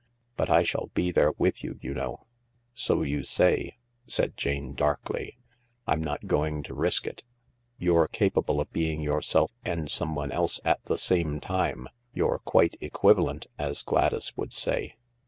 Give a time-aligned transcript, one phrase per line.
[0.35, 2.25] "But I shall be there with you, you know.""
[2.73, 3.75] So you say,"
[4.07, 5.37] said Jane darkly."
[5.87, 7.21] I'm not going to risk it.
[7.77, 11.87] You're capable of being yourself and someone else at the same time.
[12.15, 14.95] You're quite equivalent, as Gladys would say.